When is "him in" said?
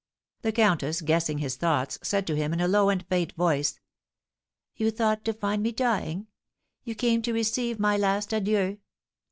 2.35-2.59